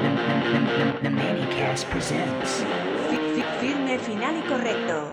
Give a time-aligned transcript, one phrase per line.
[0.00, 2.64] The Manicast presents.
[3.60, 5.12] Firme, final y correcto.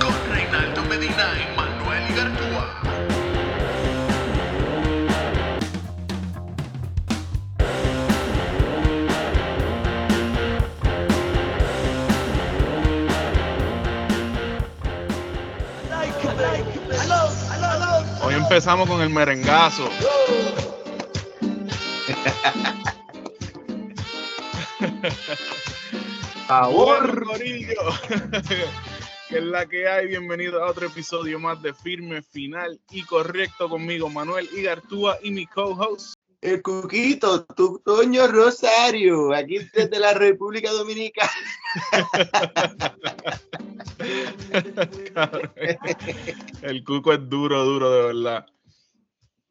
[0.00, 2.80] con Reinaldo Medina y Manuel Igartúa.
[18.22, 19.90] Hoy empezamos con el merengazo.
[27.24, 27.80] Corillo.
[29.28, 30.08] que es la que hay.
[30.08, 35.46] Bienvenido a otro episodio más de Firme Final y Correcto conmigo, Manuel Igartúa y mi
[35.46, 36.14] co-host.
[36.40, 41.32] El Cuquito, tu Toño Rosario, aquí desde la República Dominicana.
[46.62, 48.46] El cuco es duro, duro, de verdad.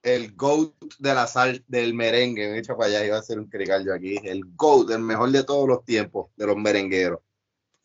[0.07, 2.47] El GOAT de la sal del merengue.
[2.47, 4.17] Me he dicho para allá, iba a ser un crical yo aquí.
[4.23, 7.19] El GOAT, el mejor de todos los tiempos de los merengueros.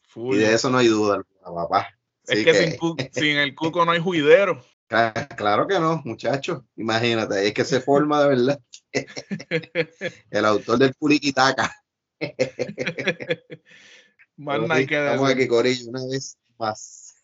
[0.08, 0.36] Full.
[0.36, 1.88] Y de eso no hay duda, papá.
[2.26, 4.62] es que, Sin, cu- sin el cuco no hay juidero.
[4.88, 6.62] cla- Claro que no, muchachos.
[6.76, 8.60] Imagínate, es que se forma de verdad.
[10.30, 11.74] El autor del Puliquitaca.
[14.36, 17.14] Más que Estamos aquí, Corillo, una vez más.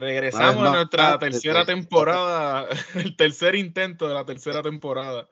[0.00, 5.28] Regresamos a nuestra tercera desde- temporada, el tercer intento de la tercera temporada.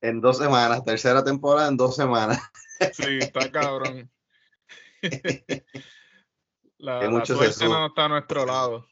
[0.00, 2.38] En dos semanas, tercera temporada en dos semanas.
[2.94, 4.10] Sí, está cabrón.
[6.78, 8.88] La, Que mucho suerte no está a nuestro lado.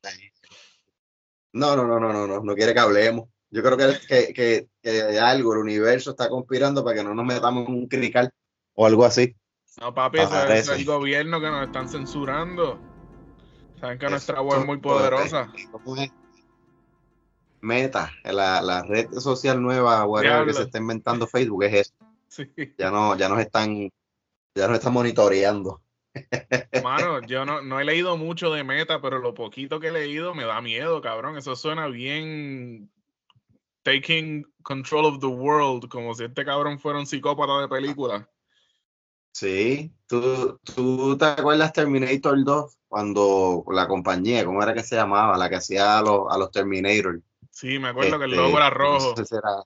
[1.52, 3.28] No, no, no, no, no, no, no quiere que hablemos.
[3.50, 7.24] Yo creo que, que, que, que algo, el universo está conspirando para que no nos
[7.26, 8.30] metamos en un crical
[8.74, 9.34] o algo así.
[9.80, 12.80] No, papi, es el gobierno que nos están censurando.
[13.80, 15.52] Saben que nuestra web es muy poderosa.
[17.62, 21.94] Meta, la, la red social nueva whatever, que se está inventando Facebook es eso.
[22.28, 22.48] Sí.
[22.78, 23.90] Ya no, ya nos están,
[24.54, 25.82] ya nos están monitoreando.
[26.82, 30.34] Mano, yo no, no he leído mucho de meta, pero lo poquito que he leído
[30.34, 31.36] me da miedo, cabrón.
[31.36, 32.90] Eso suena bien
[33.82, 38.28] taking control of the world, como si este cabrón fuera un psicópata de película.
[39.40, 45.38] Sí, ¿Tú, tú te acuerdas Terminator 2 cuando la compañía, ¿cómo era que se llamaba?
[45.38, 47.22] La que hacía a los, a los Terminator.
[47.50, 49.16] Sí, me acuerdo que el Este, logo era no rojo.
[49.16, 49.64] sé si era-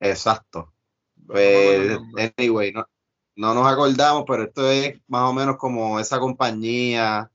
[0.00, 0.74] Exacto.
[1.28, 1.96] Pues,
[2.36, 2.84] anyway, no,
[3.36, 7.30] no nos acordamos, pero esto es más o menos como esa compañía,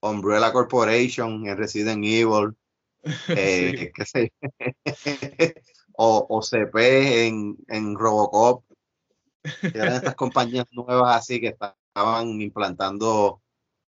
[0.00, 2.54] Umbrella Corporation en Resident Evil,
[3.36, 3.90] eh, Sí.
[3.92, 4.48] qué sé yo,
[5.94, 8.62] o, o CP en, en Robocop,
[9.62, 13.40] eran estas compañías nuevas así que estaban implantando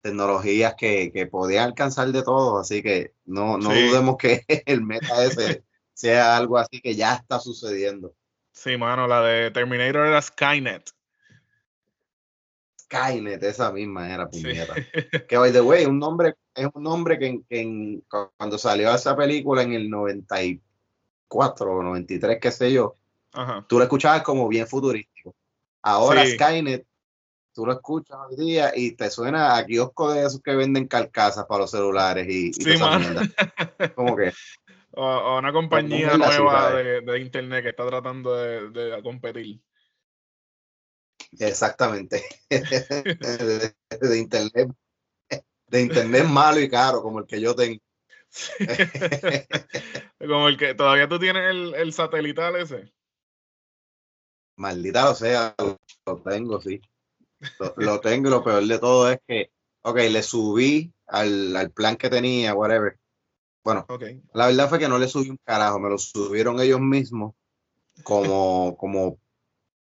[0.01, 3.88] tecnologías que, que podían alcanzar de todo, así que no, no Sí.
[3.89, 8.15] dudemos que el meta ese sea algo así que ya está sucediendo.
[8.53, 10.89] Sí, mano, la de Terminator era Skynet.
[12.79, 14.41] Skynet, esa misma era Sí.
[14.41, 14.75] puñeta.
[15.27, 18.03] Que by the way, un nombre, es un nombre que, en- que en-
[18.38, 22.95] cuando salió esa película en el 94 o 93, qué sé yo,
[23.33, 23.65] Ajá.
[23.67, 25.08] tú lo escuchabas como bien futurístico.
[25.81, 26.34] Ahora Sí.
[26.34, 26.85] Skynet,
[27.53, 31.45] tú lo escuchas hoy día y te suena a kiosco de esos que venden carcasas
[31.45, 32.75] para los celulares y, y Sí.
[33.95, 34.31] Como que,
[34.91, 39.62] O, o una compañía la nueva de, de internet que está tratando de, de competir.
[41.39, 44.72] exactamente, de, de internet,
[45.68, 47.79] de internet malo y caro, como el que yo tengo.
[50.19, 52.94] Como el que todavía tú tienes el, el satelital ese.
[54.59, 55.55] Maldita lo sea,
[56.05, 56.81] lo, tengo, sí.
[57.59, 59.51] Lo, lo tengo y lo peor de todo es que,
[59.83, 62.99] ok, le subí al, al plan que tenía, whatever.
[63.63, 63.85] Bueno,
[64.33, 67.35] la verdad fue que no le subí un carajo, me lo subieron ellos mismos
[68.03, 69.17] como, como,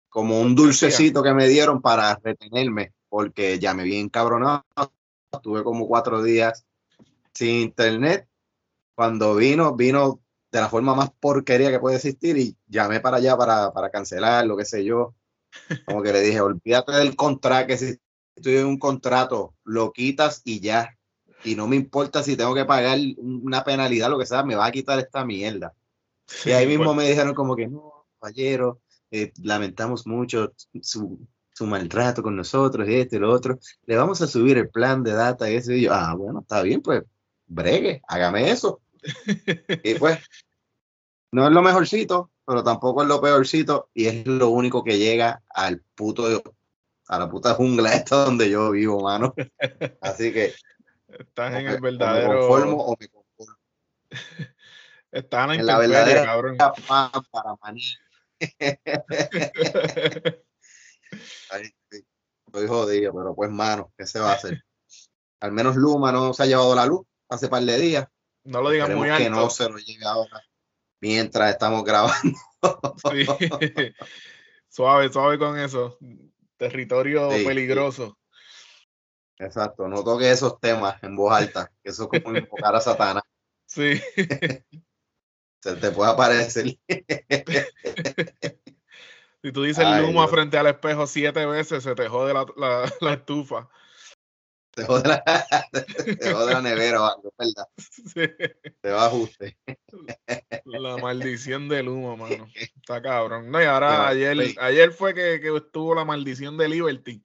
[0.08, 4.64] como un dulcecito que me dieron para retenerme, porque ya me vi encabronado.
[5.30, 6.66] Estuve como cuatro días
[7.34, 8.26] sin internet.
[8.96, 10.20] Cuando vino, vino
[10.50, 14.46] de la forma más porquería que puede existir y llamé para allá para, para cancelar,
[14.46, 15.14] lo que sé yo.
[15.86, 17.98] Como que le dije, olvídate del contrato, que si
[18.34, 20.96] estoy en un contrato, lo quitas y ya.
[21.44, 24.66] Y no me importa si tengo que pagar una penalidad, lo que sea, me va
[24.66, 25.74] a quitar esta mierda.
[26.44, 30.52] Y ahí mismo me dijeron como que no, caballero, eh, lamentamos mucho
[30.82, 33.58] su, su maltrato con nosotros y esto y lo otro.
[33.86, 35.72] Le vamos a subir el plan de data y eso.
[35.72, 37.04] Y yo, ah, bueno, está bien, pues
[37.46, 38.80] bregue, hágame eso.
[39.82, 40.18] Y pues,
[41.32, 45.42] no es lo mejorcito, pero tampoco es lo peorcito y es lo único que llega
[45.50, 46.26] al puto,
[47.08, 49.34] a la puta jungla esta donde yo vivo, mano.
[50.00, 50.54] Así que
[51.08, 52.38] Estás en el me verdadero.
[52.40, 53.56] conformo o me conformo.
[55.12, 56.56] Estás en la en la verdadera- cabrón.
[57.30, 57.82] Para maní.
[61.50, 61.70] Ay,
[62.46, 64.62] Estoy jodido, pero pues, mano, ¿qué se va a hacer?
[65.40, 68.06] Al menos Luma no se ha llevado la luz hace par de días.
[68.46, 69.40] No lo digas muy Esperemos que alto.
[69.40, 70.42] no se lo lleve ahora
[71.00, 72.38] mientras estamos grabando.
[73.10, 73.26] Sí.
[74.68, 75.98] suave, suave con eso.
[76.56, 77.44] Territorio Sí, sí.
[77.44, 78.18] peligroso.
[79.38, 83.22] Exacto, no toque esos temas en voz alta, que eso es como invocar a Satanás.
[83.66, 84.00] Sí.
[85.60, 86.78] Se te puede aparecer.
[89.42, 90.30] Si tú dices Ay, Luma Dios.
[90.30, 93.68] frente al espejo siete veces, se te jode la, la- la estufa.
[94.76, 95.24] Te jode la,
[95.72, 97.66] te jode la nevera o algo, ¿verdad?
[97.78, 98.28] Sí.
[98.82, 99.56] Te va a ajuste.
[100.66, 102.46] La maldición de Luma, mano.
[102.54, 103.50] Está cabrón.
[103.50, 104.56] No, y ahora ayer, sí.
[104.60, 107.24] ayer fue que, que estuvo la maldición de Liberty.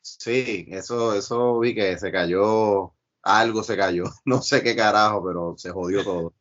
[0.00, 4.04] Sí, eso, eso vi que se cayó, algo se cayó.
[4.24, 6.34] No sé qué carajo, pero se jodió todo.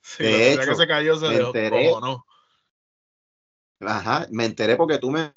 [0.00, 1.90] Sí, De hecho, que se cayó se me dejó enteré.
[2.00, 2.24] no.
[3.80, 5.30] Ajá, me enteré porque tú me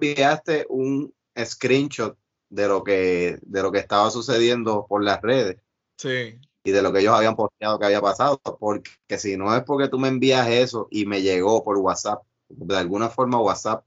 [0.00, 5.58] enviaste un screenshot de lo que, de lo que estaba sucediendo por las redes.
[5.96, 6.38] Sí.
[6.66, 9.88] y de lo que ellos habían posteado que había pasado, porque si no es porque
[9.88, 13.84] tú me envías eso y me llegó por WhatsApp, de alguna forma WhatsApp,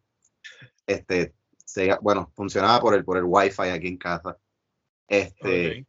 [0.85, 1.33] este,
[1.65, 4.37] se- bueno, funcionaba por el, por el Wi-Fi aquí en casa,
[5.07, 5.87] este,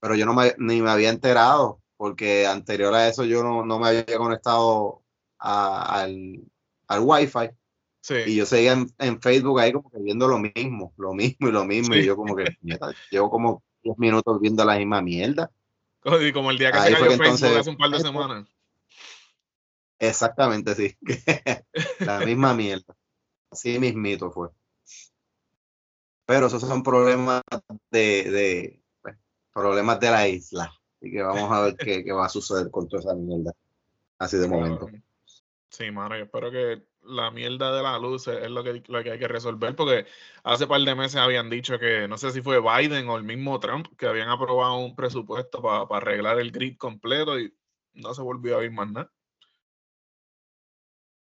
[0.00, 3.78] pero yo no me, ni me había enterado, porque anterior a eso yo no, no
[3.78, 5.02] me había conectado
[5.38, 6.40] a- al,
[6.88, 7.50] al Wi-Fi,
[8.04, 8.16] Sí.
[8.26, 11.52] y yo seguía en, en Facebook ahí como que viendo lo mismo, lo mismo y
[11.52, 12.00] lo mismo, Sí.
[12.00, 15.50] y yo como que, "Mierda, llevo como 10 minutos viendo la misma mierda.
[16.20, 18.00] Y como el día que Ahí se cayó que Facebook entonces- hace un par de
[18.00, 18.46] semanas.
[19.98, 20.94] Exactamente, sí.
[22.00, 22.94] La misma mierda.
[23.50, 24.50] Así mismito fue.
[26.26, 27.40] Pero esos son problemas
[27.90, 29.16] de, de pues,
[29.54, 30.64] problemas de la isla.
[31.00, 33.54] Así que vamos a ver qué, qué va a suceder con toda esa mierda.
[34.18, 34.90] Así de momento.
[35.70, 39.12] Sí, mano, yo espero que la mierda de la luz es lo que, lo que
[39.12, 40.06] hay que resolver, porque
[40.42, 43.58] hace par de meses habían dicho que, no sé si fue Biden o el mismo
[43.60, 47.54] Trump, que habían aprobado un presupuesto para arreglar el grid completo y
[47.94, 49.12] no se volvió a ver más nada.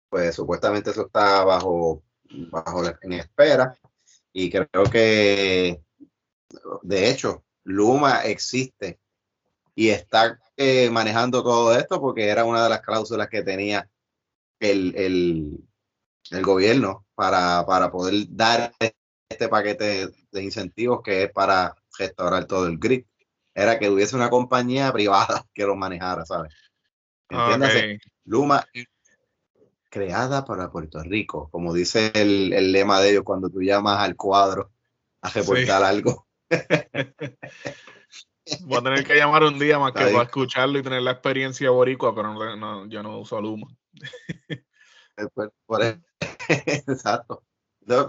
[0.10, 2.04] Pues supuestamente eso está bajo,
[2.50, 3.78] bajo en espera.
[4.34, 5.82] Y creo que,
[6.82, 9.00] de hecho, Luma existe
[9.76, 13.90] y está eh, manejando todo esto porque era una de las cláusulas que tenía
[14.60, 15.60] el, el,
[16.32, 18.74] el gobierno para, para poder dar
[19.30, 23.06] este paquete de incentivos que es para restaurar todo el grid.
[23.54, 26.54] Era que hubiese una compañía privada que lo manejara, ¿sabes?
[27.30, 28.00] Entiéndase.
[28.26, 28.66] Luma
[29.90, 34.16] creada para Puerto Rico, como dice el, el lema de ellos cuando tú llamas al
[34.16, 34.72] cuadro
[35.22, 36.28] a reportar algo.
[38.62, 41.70] Voy a tener que llamar un día más que para escucharlo y tener la experiencia
[41.70, 43.68] boricua, pero no, no, yo no uso Luma.
[45.30, 46.00] Por- por eso-
[46.50, 47.44] Exacto.
[47.82, 48.08] No,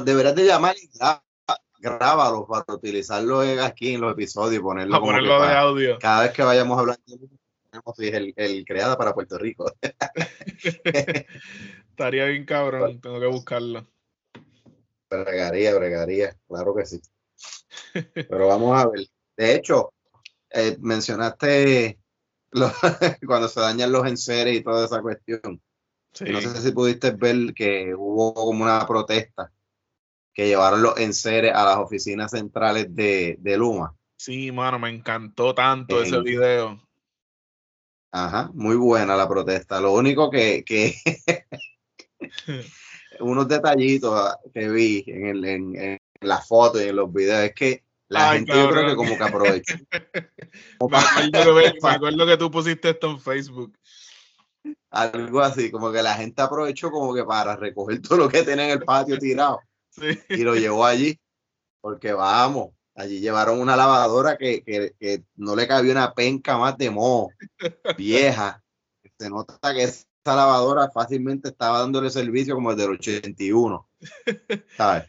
[0.00, 0.90] deberías de llamar y
[1.78, 5.98] grábalo para utilizarlo aquí en los episodios y ponerlo, como ponerlo de para- audio.
[5.98, 7.38] cada vez que vayamos a hablar de Luma,
[7.70, 9.72] tenemos el, el creada para Puerto Rico.
[11.90, 13.86] Estaría bien cabrón, tengo que buscarlo.
[15.10, 17.00] Bregaría, bregaría, claro que sí.
[18.14, 19.06] Pero vamos a ver.
[19.36, 19.92] De hecho,
[20.50, 21.98] eh, mencionaste
[23.26, 25.60] cuando se dañan los enseres y toda esa cuestión.
[26.12, 26.24] Sí.
[26.24, 29.50] No sé si pudiste ver que hubo como una protesta
[30.34, 33.94] que llevaron los enseres a las oficinas centrales de, de Luma.
[34.16, 36.80] Sí, mano, me encantó tanto ese video.
[38.12, 39.80] Ajá, muy buena la protesta.
[39.80, 40.94] Lo único que, que
[43.20, 47.54] unos detallitos que vi en, el, en, en las fotos y en los videos es
[47.54, 49.74] que la Ay, gente yo creo que como que aprovechó.
[50.78, 53.76] como Me acuerdo, me acuerdo que tú pusiste esto en Facebook.
[54.90, 58.66] Algo así, como que la gente aprovechó como que para recoger todo lo que tenía
[58.66, 60.18] en el patio tirado Sí.
[60.30, 61.18] y lo llevó allí,
[61.80, 66.78] porque vamos, allí llevaron una lavadora que, que, que no le cabía una penca más
[66.78, 67.30] de moho,
[67.98, 68.62] vieja.
[69.18, 73.86] Se nota que esa lavadora fácilmente estaba dándole servicio como el del 81,
[74.76, 75.04] ¿sabes?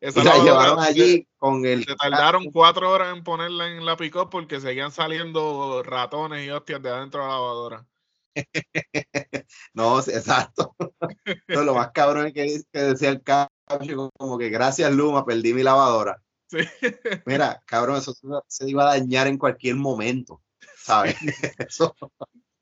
[0.00, 1.84] Esa Y la llevaron se- allí con el...
[1.84, 6.82] Se tardaron cuatro horas en ponerla en la pick porque seguían saliendo ratones y hostias
[6.82, 7.86] de adentro de la lavadora.
[9.74, 10.74] No, exacto.
[11.48, 15.54] No, lo más cabrón es que, que decía el caption como que gracias Luma, perdí
[15.54, 16.22] mi lavadora.
[16.48, 16.58] Sí.
[17.26, 18.14] Mira, cabrón, eso
[18.48, 20.42] se, iba a dañar en cualquier momento,
[20.76, 21.16] ¿sabes?
[21.58, 21.94] Eso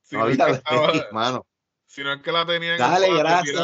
[0.02, 1.46] Si no no, es había estaba- ahí, mano.
[1.86, 3.60] si no es que la tenían en Dale, gracias.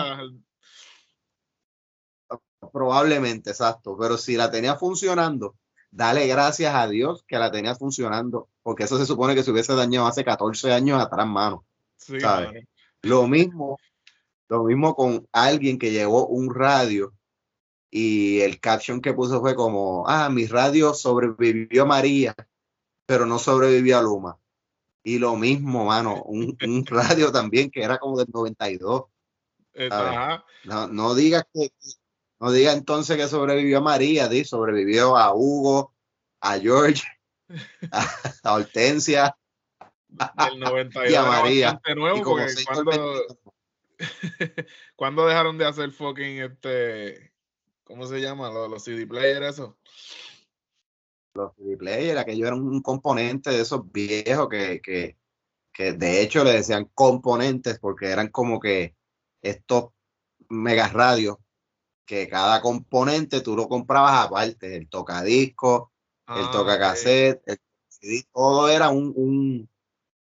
[2.73, 3.97] Probablemente, exacto.
[3.99, 5.57] Pero si la tenía funcionando,
[5.91, 9.75] dale gracias a Dios que la tenía funcionando, porque eso se supone que se hubiese
[9.75, 11.65] dañado hace 14 años atrás, mano.
[11.99, 12.17] Sí.
[13.03, 13.79] Lo mismo,
[14.49, 17.13] lo mismo con alguien que llevó un radio
[17.91, 22.35] y el caption que puso fue como, ah, mi radio sobrevivió a María,
[23.07, 24.39] pero no sobrevivió a Luma.
[25.03, 29.05] Y lo mismo, mano, un, un radio también que era como del 92.
[29.75, 30.13] Eh, A ver.
[30.13, 30.45] ajá.
[30.65, 31.71] No, no digas que,
[32.41, 35.95] no diga entonces que sobrevivió a María, di, sobrevivió a Hugo,
[36.41, 37.03] a George,
[37.93, 38.07] a,
[38.43, 39.37] a Hortensia
[40.09, 41.11] Del 92
[41.51, 43.27] y nuevo y como porque seis cuando,
[44.97, 47.33] cuando dejaron de hacer fucking este,
[47.85, 48.51] ¿cómo se llama?
[48.51, 49.79] Los, los CD player eso.
[51.35, 55.19] los CD player, aquello era un componente de esos viejos que, que,
[55.73, 58.97] que de hecho le decían componentes porque eran como que
[59.43, 59.91] estos
[60.49, 61.37] mega radios
[62.07, 65.93] que cada componente tú lo comprabas aparte, el tocadisco,
[66.27, 66.81] el Ah, toca ok.
[66.81, 69.69] cassette, el CD, todo era un, un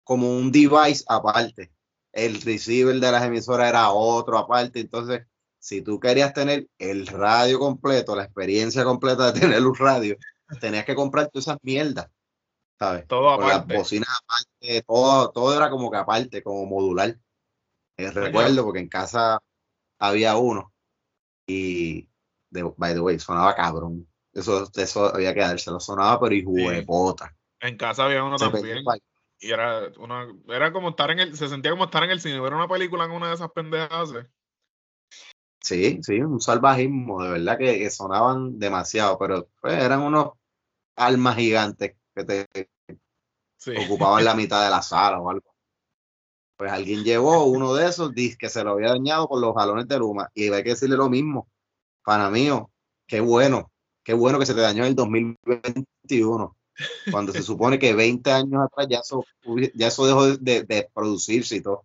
[0.07, 1.73] como un device aparte.
[2.13, 4.79] El receiver de las emisoras era otro aparte.
[4.79, 5.27] Entonces,
[5.59, 10.17] si tú querías tener el radio completo, la experiencia completa de tener un radio,
[10.61, 12.09] tenías que comprar todas esas mierdas,
[12.79, 13.05] ¿sabes?
[13.09, 13.77] Todo Con las aparte.
[13.79, 17.19] bocinas aparte, todo, todo era como que aparte, como modular.
[17.97, 19.41] Eh, recuerdo porque en casa
[19.99, 20.73] había uno
[21.49, 22.09] y,
[22.51, 24.07] de, by the way, sonaba cabrón.
[24.33, 27.25] Eso, eso había que dárselo, sonaba pero hijo de Sí.
[27.61, 28.85] En casa había uno Se también.
[29.39, 32.41] Y era una, era como estar en el, se sentía como estar en el cine,
[32.41, 34.13] ver una película en una de esas pendejas.
[34.15, 34.27] ¿eh?
[35.61, 40.31] Sí, sí, un salvajismo, de verdad que, que sonaban demasiado, pero pues, eran unos
[40.97, 42.47] almas gigantes que te
[43.59, 43.73] Sí.
[43.85, 45.55] ocupaban la mitad de la sala o algo.
[46.57, 49.89] Pues alguien llevó uno de esos, dice que se lo había dañado con los jalones
[49.89, 51.49] de Luma, y hay que decirle lo mismo,
[52.03, 52.71] pana mío,
[53.07, 56.56] qué bueno, qué bueno que se te dañó en el 2021,
[57.11, 59.25] cuando se supone que 20 años atrás ya eso,
[59.75, 61.85] ya eso dejó de, producirse y todo.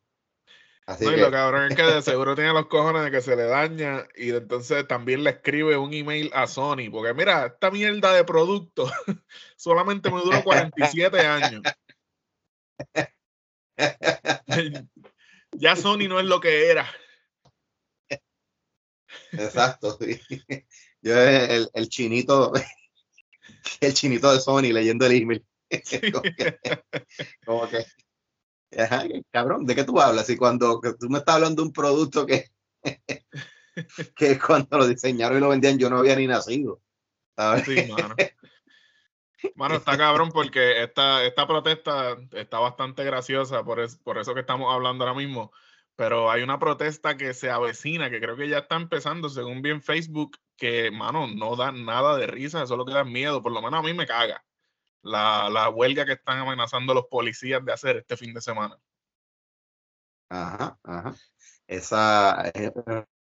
[0.85, 3.21] Así No, y que, lo cabrón es que de seguro tiene los cojones de que
[3.21, 7.71] se le daña y entonces también le escribe un email a Sony, porque mira, esta
[7.71, 8.91] mierda de producto
[9.55, 11.61] solamente me duró 47 años.
[15.51, 16.89] ya Sony no es lo que era.
[19.31, 19.97] Exacto.
[19.99, 20.19] sí.
[21.01, 22.53] Yo el, el chinito,
[23.81, 25.45] el chinito de Sony leyendo el email.
[26.11, 26.59] Como que,
[27.45, 27.85] como que,
[28.77, 30.29] ajá, cabrón, ¿de qué tú hablas?
[30.29, 32.49] Y cuando tú me estás hablando de un producto que,
[34.15, 36.81] que cuando lo diseñaron y lo vendían yo no había ni nacido.
[37.37, 37.65] ¿sabes?
[37.65, 38.15] Sí, mano.
[39.55, 44.41] Mano, está cabrón porque esta, esta protesta está bastante graciosa, por, es- por eso que
[44.41, 45.51] estamos hablando ahora mismo.
[45.95, 49.69] Pero hay una protesta que se avecina, que creo que ya está empezando, según vi
[49.71, 53.41] en Facebook, que, mano, no da nada de risa, eso es lo que da miedo,
[53.43, 54.43] por lo menos a mí me caga.
[55.03, 58.77] La, la huelga que están amenazando los policías de hacer este fin de semana.
[60.29, 61.15] Ajá, ajá.
[61.67, 62.71] Esa es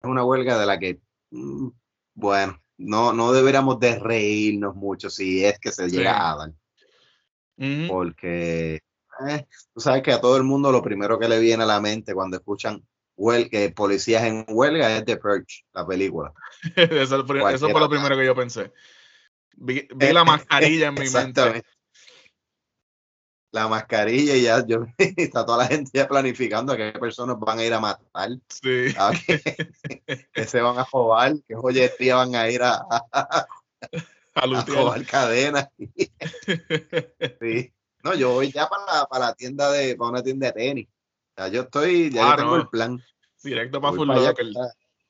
[0.02, 1.00] una huelga de la que,
[1.30, 1.68] mm,
[2.14, 5.96] bueno, no, no deberíamos de reírnos mucho si es que se Sí.
[5.96, 6.52] llega a dar.
[7.88, 8.80] Porque
[9.28, 11.80] eh, tú sabes que a todo el mundo lo primero que le viene a la
[11.80, 12.82] mente cuando escuchan
[13.16, 16.32] huel que policías en huelga es The Purge, la película.
[16.76, 17.80] Eso, fue- eso fue Cualquiera.
[17.80, 18.72] lo primero que yo pensé.
[19.56, 21.62] Vi, vi la mascarilla en mi mente.
[23.52, 27.58] La mascarilla y ya yo, está toda la gente ya planificando a qué personas van
[27.58, 28.94] a ir a matar, Sí.
[28.96, 29.42] a qué,
[30.32, 33.46] qué se van a robar, qué joyería van a ir a, a,
[34.34, 35.68] A a cadenas.
[37.40, 37.72] Sí.
[38.02, 40.88] No, yo voy ya para la, para la tienda de, para una tienda de tenis.
[41.36, 42.62] Sea, yo estoy, ya Ah, yo tengo no.
[42.62, 43.02] el plan.
[43.42, 44.46] Directo para Voy Full para allá, Locker.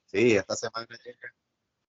[0.05, 1.33] Sí, esta semana llega.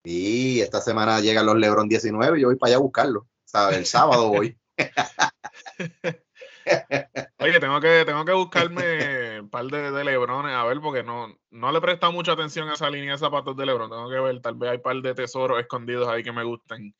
[0.05, 3.29] Sí, esta semana llegan los Lebron 19 y yo voy para allá a buscarlo.
[3.45, 3.77] ¿sabes?
[3.79, 4.57] El sábado voy.
[7.39, 11.29] Oye, tengo que, tengo que buscarme un par de, de Lebrones, a ver, porque no,
[11.51, 13.91] no le he prestado mucha atención a esa línea de zapatos de Lebron.
[13.91, 16.95] Tengo que ver, tal vez hay un par de tesoros escondidos ahí que me gusten.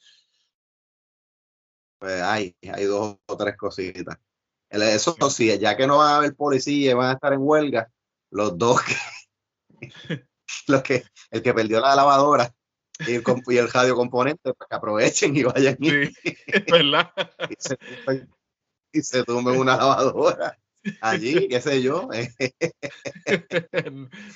[2.03, 4.19] Pues hay, hay dos o tres cositas.
[4.69, 7.93] Eso sí, ya que no van a haber policía y van a estar en huelga,
[8.31, 8.97] los dos que,
[10.67, 12.53] los que, el que perdió la lavadora
[13.07, 16.13] y el, y el radio componente, pues que aprovechen y vayan y, Sí,
[16.73, 17.13] verdad.
[17.49, 17.79] y se
[18.93, 20.59] y se tumben una lavadora
[21.01, 22.33] allí, qué sé yo, eh,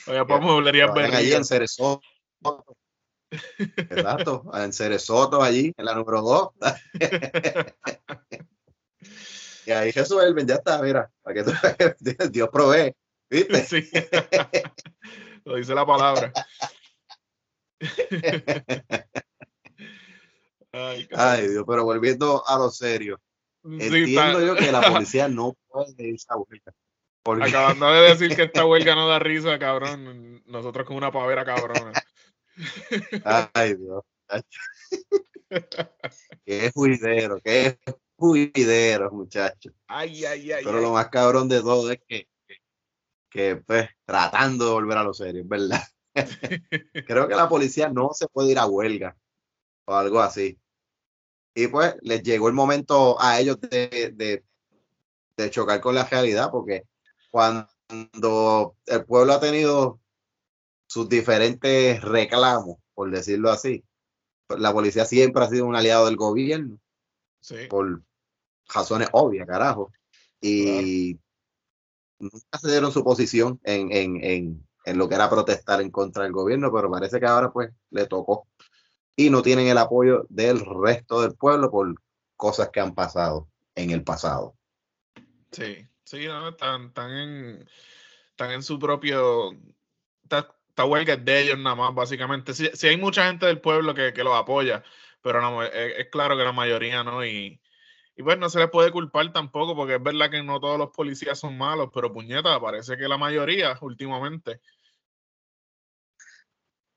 [0.07, 0.41] Oye, pues
[0.95, 2.01] vayan allí en berricas.
[3.59, 6.49] Exacto, en Cerezoto allí, en la número 2.
[9.67, 11.53] y ahí resuelven, ya está, mira, para que tú-
[12.31, 12.95] Dios provee,
[13.31, 13.65] ¿viste?
[13.65, 13.91] Sí.
[15.45, 16.33] Lo dice la palabra.
[20.73, 23.19] Ay, Dios, pero volviendo a lo serio,
[23.65, 26.73] Sí, entiendo está- yo que la policía no puede irse a huelga.
[27.25, 30.41] Porque, Acabando de decir que esta huelga no da risa, cabrón.
[30.47, 31.93] Nosotros con una pavera cabrona.
[33.25, 34.03] Ay, Dios.
[36.45, 37.79] Qué juidero, qué
[38.17, 39.73] juidero, muchachos.
[39.87, 40.65] Ay, ay, ay.
[40.65, 40.83] Pero ay.
[40.83, 42.57] lo más cabrón de todo es que, que,
[43.31, 45.83] que, pues, tratando de volver a los serios, ¿verdad?
[47.07, 49.17] Creo que la policía no se puede ir a huelga
[49.87, 50.59] o algo así.
[51.55, 54.45] Y pues les llegó el momento a ellos de, de,
[55.37, 56.85] de chocar con la realidad, porque
[57.31, 60.01] cuando el pueblo ha tenido
[60.87, 63.85] sus diferentes reclamos, por decirlo así,
[64.49, 66.79] la policía siempre ha sido un aliado del gobierno
[67.41, 67.67] Sí.
[67.69, 68.03] por
[68.69, 69.93] razones obvias, carajo.
[70.41, 71.19] Y
[72.19, 76.25] nunca se dieron su posición en, en, en, en lo que era protestar en contra
[76.25, 78.49] del gobierno, pero parece que ahora pues le tocó.
[79.15, 81.95] Y no tienen el apoyo del resto del pueblo por
[82.37, 84.57] cosas que han pasado en el pasado.
[85.53, 87.69] Sí, sí, no, están, están en,
[88.31, 89.53] están en su propio.
[90.77, 92.53] Esta huelga es de ellos nada más, básicamente.
[92.53, 94.85] Sí, sí hay mucha gente del pueblo que, que los apoya,
[95.23, 97.25] pero no, es, claro que la mayoría no.
[97.25, 97.59] Y,
[98.15, 100.91] y pues no se les puede culpar tampoco, porque es verdad que no todos los
[100.91, 104.61] policías son malos, pero puñeta, parece que la mayoría últimamente.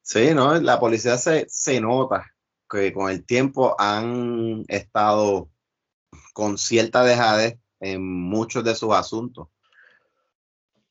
[0.02, 0.60] Sí, ¿no?
[0.60, 2.30] La policía se, se nota
[2.70, 5.50] que con el tiempo han estado
[6.34, 9.48] con cierta dejadez en muchos de sus asuntos.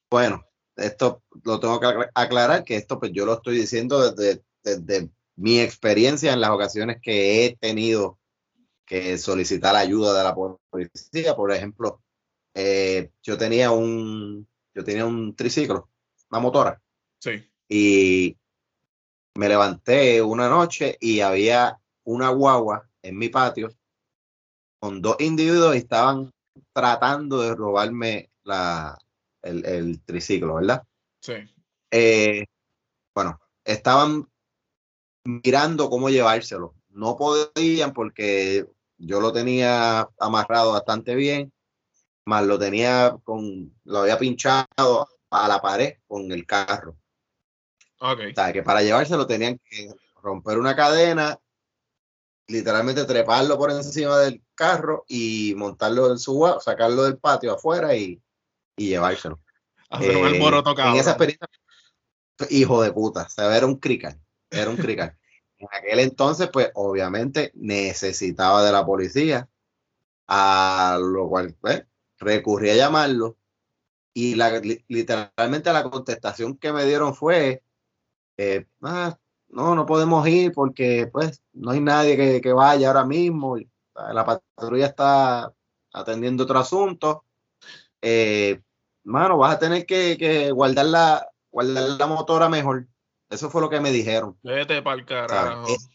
[0.09, 0.48] Bueno,
[0.79, 5.11] esto lo tengo que acla- aclarar, que esto pues yo lo estoy diciendo desde, desde
[5.37, 8.19] mi experiencia en las ocasiones que he tenido
[8.85, 11.37] que solicitar ayuda de la policía.
[11.37, 12.03] Por ejemplo,
[12.55, 15.89] eh, yo tenía un, yo tenía un triciclo,
[16.31, 16.83] una motora,
[17.21, 17.51] Sí.
[17.69, 18.37] y
[19.35, 23.69] me levanté una noche y había una guagua en mi patio
[24.81, 26.33] con dos individuos y estaban
[26.73, 28.99] tratando de robarme la,
[29.43, 30.83] el, el triciclo, ¿verdad?
[31.21, 31.35] Sí.
[31.91, 32.45] Eh,
[33.15, 34.29] bueno, estaban
[35.25, 36.75] mirando cómo llevárselo.
[36.91, 41.53] No podían porque yo lo tenía amarrado bastante bien,
[42.25, 46.97] más lo tenía con, lo había pinchado a la pared con el carro.
[48.01, 48.21] Ok.
[48.31, 51.39] O sea, que para llevárselo tenían que romper una cadena,
[52.47, 58.21] literalmente treparlo por encima del carro y montarlo en su sacarlo del patio afuera y,
[58.79, 59.41] y llevárselo.
[59.91, 61.49] Hacer un Eh, en esa experiencia,
[62.51, 64.19] hijo de puta, o sea, era un crical,
[64.51, 65.17] era un crical.
[65.59, 69.49] en aquel entonces, pues obviamente necesitaba de la policía,
[70.29, 71.85] a lo cual pues,
[72.19, 73.37] recurrí a llamarlo
[74.15, 77.63] y la, li- literalmente la contestación que me dieron fue,
[78.39, 83.05] eh, "Ah, no, no podemos ir porque pues no hay nadie que, que vaya ahora
[83.07, 83.57] mismo,
[83.95, 85.53] la patrulla está
[85.93, 87.25] atendiendo otro asunto.
[88.03, 88.61] Eh,
[89.09, 92.87] mano, vas a tener que, que guardar, la, guardar la motora mejor.
[93.31, 94.39] Eso fue lo que me dijeron.
[94.43, 95.67] Vete pa'l carajo.
[95.69, 95.89] Es-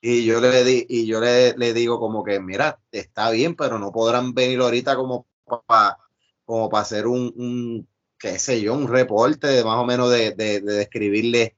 [0.00, 3.78] Y yo le di, y yo le, le digo como que, mira, está bien, pero
[3.78, 5.26] no podrán venir ahorita como
[5.66, 5.96] para
[6.44, 10.32] como para hacer un, un, qué sé yo, un reporte de más o menos de,
[10.32, 11.56] de, de describirle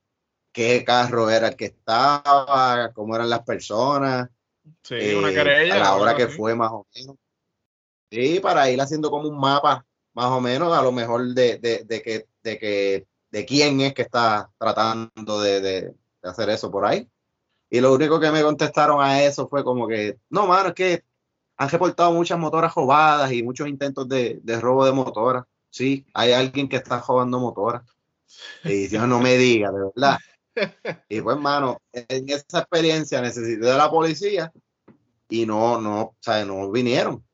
[0.53, 4.29] qué carro era el que estaba, cómo eran las personas,
[4.83, 5.75] Sí, eh, una querella.
[5.75, 7.17] a la hora que fue más o menos.
[8.11, 11.85] Sí, para ir haciendo como un mapa, más o menos, a lo mejor de, de,
[11.85, 16.87] de que, de que, de quién es que está tratando de, de, hacer eso por
[16.87, 17.09] ahí.
[17.69, 21.05] Y lo único que me contestaron a eso fue como que, no, mano, es que
[21.57, 25.45] han reportado muchas motoras robadas y muchos intentos de, de robo de motoras.
[25.71, 27.83] Sí, hay alguien que está robando motoras.
[28.65, 30.19] Y Dios no me diga, de verdad.
[31.09, 34.53] Y pues, mano, en esa experiencia necesité de la policía
[35.29, 37.25] y no, no, o sea, no vinieron.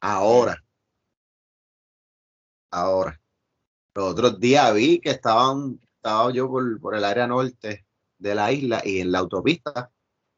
[0.00, 0.62] Ahora,
[2.70, 3.20] ahora.
[3.94, 7.86] Los otros días vi que estaban, estaba yo por, por el área norte
[8.18, 9.90] de la isla y en la autopista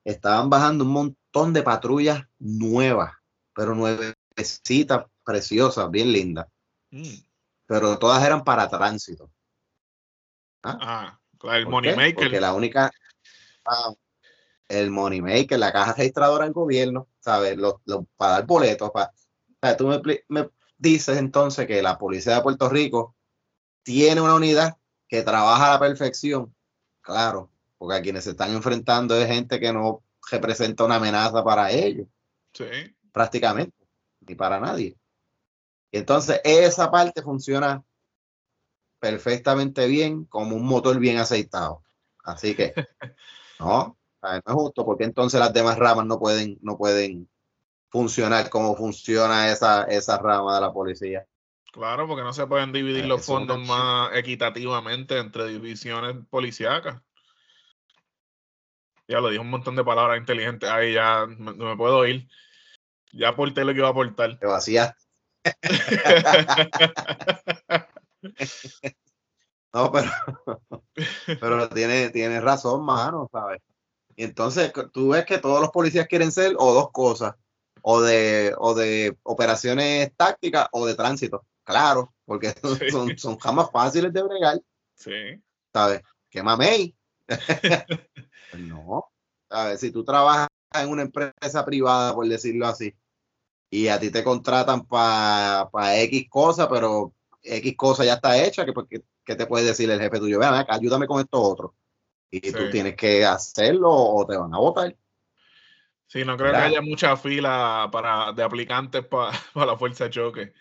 [0.04, 3.12] estaban bajando un montón de patrullas nuevas,
[3.54, 6.46] pero nuevecitas, preciosas, bien lindas,
[6.92, 7.20] Mm.
[7.66, 9.30] pero todas eran para tránsito.
[10.62, 11.96] Ah, claro, el ¿Por money qué?
[11.96, 12.14] maker.
[12.14, 12.90] Porque la única.
[13.64, 13.92] ah,
[14.68, 17.56] el money maker, la caja registradora del gobierno, ¿sabes?
[17.56, 18.90] Los, los- para dar boletos.
[18.90, 20.48] Para, o sea, tú me, me
[20.80, 23.14] dices entonces que la policía de Puerto Rico
[23.82, 26.54] tiene una unidad que trabaja a la perfección.
[27.00, 31.70] Claro, porque a quienes se están enfrentando es gente que no representa una amenaza para
[31.70, 32.06] ellos,
[32.52, 32.66] Sí.
[33.12, 33.76] prácticamente,
[34.20, 34.96] ni para nadie.
[35.92, 37.82] Y entonces esa parte funciona
[38.98, 41.82] perfectamente bien como un motor bien aceitado.
[42.22, 42.74] Así que,
[43.58, 47.28] no, no es justo porque entonces las demás ramas no pueden, no pueden
[47.90, 51.26] funcionar como funciona esa, esa rama de la policía.
[51.72, 57.00] Claro, porque no se pueden dividir los fondos más equitativamente entre divisiones policíacas.
[59.06, 60.68] Ya lo dije un montón de palabras inteligentes.
[60.68, 62.28] Ahí ya me, me puedo ir.
[63.12, 64.38] Ya aporté lo que iba a aportar.
[64.38, 64.94] Te vacías.
[69.72, 70.10] No, pero,
[71.40, 73.62] pero tiene, tiene razón, mano, ¿sabes?
[74.16, 77.36] Y entonces tú ves que todos los policías quieren ser o dos cosas,
[77.82, 81.46] o de, o de operaciones tácticas o de tránsito.
[81.64, 82.90] Claro, porque son, Sí.
[82.90, 84.60] son, son jamás fáciles de bregar,
[84.94, 85.40] Sí.
[85.72, 86.02] ¿sabes?
[86.28, 86.94] Que mamey.
[88.50, 89.04] Pues no,
[89.48, 89.78] ¿sabes?
[89.80, 92.92] Si tú trabajas en una empresa privada, por decirlo así,
[93.70, 95.68] y a ti te contratan para
[96.02, 100.00] X cosa, pero X cosa ya está hecha, que, porque, ¿qué te puede decir el
[100.00, 100.40] jefe tuyo?
[100.40, 101.76] Vean ayúdame con esto otro.
[102.32, 104.96] Y tú tienes que hacerlo o te van a votar.
[106.10, 110.52] Sí, no creo que haya mucha fila para, de aplicantes para la fuerza de choque.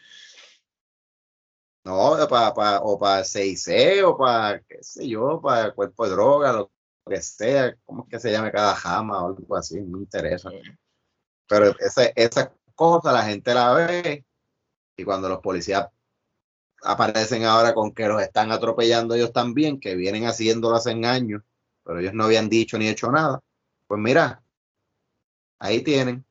[1.86, 6.12] No, pa, pa- o para 6C o para, qué sé yo, para el cuerpo de
[6.12, 6.72] droga, lo
[7.08, 9.82] que sea, ¿cómo es que se llame cada jama o algo así?
[9.82, 10.50] No me interesa.
[10.52, 10.62] Sí.
[11.48, 14.26] Pero esa, esa cosa la gente la ve
[14.98, 15.88] y cuando los policías
[16.84, 21.44] aparecen ahora con que los están atropellando ellos también, que vienen haciéndolo hace años,
[21.84, 23.42] pero ellos no habían dicho ni hecho nada,
[23.88, 24.44] pues mira,
[25.60, 26.26] ahí tienen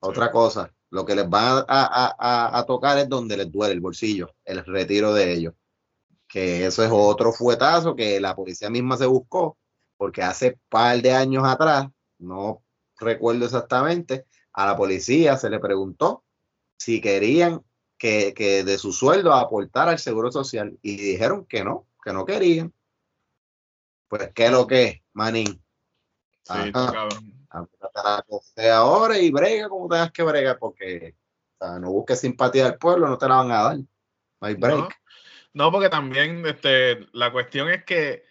[0.00, 0.72] otra cosa.
[0.90, 4.34] Lo que les va a, a- a- a tocar es donde les duele el bolsillo,
[4.44, 5.54] el retiro de ellos.
[6.26, 9.58] Que eso es otro fuetazo que la policía misma se buscó,
[9.96, 12.62] porque hace par de años atrás, no
[12.98, 16.24] recuerdo exactamente, a la policía se le preguntó
[16.78, 17.62] si querían
[17.98, 22.24] que, que de su sueldo aportara al seguro social y dijeron que no, que no
[22.24, 22.72] querían.
[24.08, 25.46] Pues, ¿qué es lo que es, manín?
[26.42, 26.52] Sí,
[26.92, 27.39] cabrón.
[28.28, 31.16] Costea ahora y brega como tengas que bregar, porque
[31.58, 33.76] o sea, no busques simpatía del pueblo, no te la van a dar.
[33.76, 33.86] No
[34.40, 34.78] hay break.
[34.78, 34.88] No,
[35.52, 38.24] no, porque también este, la cuestión es que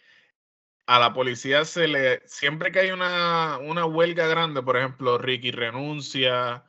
[0.86, 5.52] a la policía se le, siempre que hay una, una huelga grande, por ejemplo, Ricky
[5.52, 6.64] renuncia,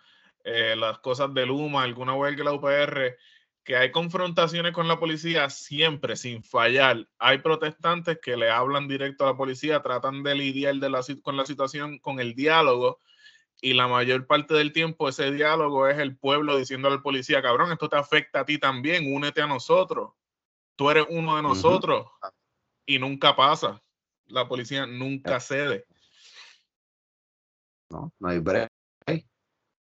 [0.45, 3.17] eh, las cosas de Luma, alguna huelga de la UPR,
[3.65, 7.07] que hay confrontaciones con la policía siempre, sin fallar.
[7.19, 11.23] Hay protestantes que le hablan directo a la policía, tratan de lidiar de la, sit-
[11.23, 13.01] con la situación con el diálogo
[13.61, 17.71] y la mayor parte del tiempo ese diálogo es el pueblo diciéndole al policía, cabrón,
[17.71, 20.13] esto te afecta a ti también, únete a nosotros.
[20.77, 22.07] Tú eres uno de nosotros
[22.87, 23.83] y nunca pasa.
[24.27, 25.85] La policía nunca cede.
[27.91, 28.71] No, no hay break.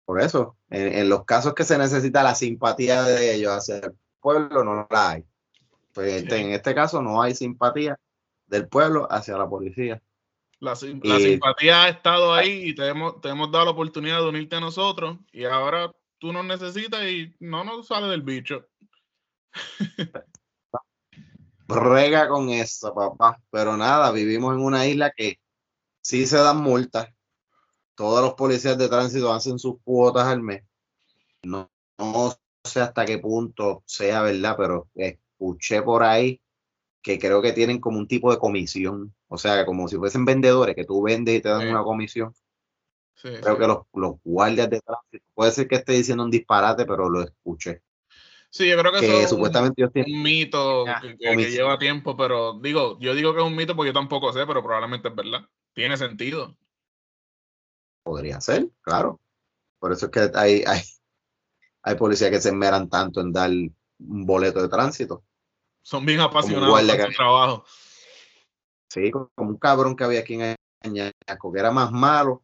[0.05, 3.93] Por eso, en, en los casos que se necesita la simpatía de ellos hacia el
[4.21, 5.25] pueblo, no la hay.
[5.93, 7.99] Pues este- en este caso no hay simpatía
[8.47, 10.03] del pueblo hacia la policía.
[10.61, 13.71] La, sim- la Y- simpatía ha estado ahí y te hemos, te hemos dado la
[13.73, 18.23] oportunidad de unirte a nosotros y ahora tú nos necesitas y no nos sale del
[18.23, 18.67] bicho.
[21.69, 23.41] Brega con eso, papá.
[23.51, 25.39] Pero nada, vivimos en una isla que
[26.01, 27.09] sí se dan multas.
[27.95, 30.63] Todos los policías de tránsito hacen sus cuotas al mes.
[31.43, 32.33] No, no
[32.65, 36.41] sé hasta qué punto sea verdad, pero escuché por ahí
[37.03, 39.15] que creo que tienen como un tipo de comisión.
[39.29, 41.69] O sea, como si fuesen vendedores, que tú vendes y te dan Sí.
[41.69, 42.33] una comisión.
[43.15, 43.61] Sí, Creo sí.
[43.61, 47.23] que los, los guardias de tránsito, puede ser que esté diciendo un disparate, pero lo
[47.23, 47.83] escuché.
[48.51, 52.59] Sí, yo creo que, eso Que es un- un mito Ah, que, lleva tiempo, pero
[52.61, 55.49] digo, yo digo que es un mito porque yo tampoco sé, pero probablemente es verdad.
[55.73, 56.55] Tiene sentido.
[58.13, 59.19] Podría ser, claro.
[59.79, 60.83] Por eso es que hay, hay,
[61.83, 65.25] hay policías que se esmeran tanto en dar un boleto de tránsito.
[65.81, 67.65] Son bien apasionados por su trabajo.
[68.91, 72.43] Sí, como un cabrón que había aquí en Añasco, que era más malo,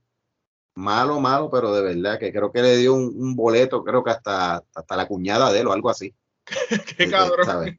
[0.74, 4.12] malo, malo, pero de verdad, que creo que le dio un, un boleto, creo que
[4.12, 6.14] hasta, hasta la cuñada de él o algo así.
[6.96, 7.44] Qué cabrón.
[7.44, 7.74] ¿sabes?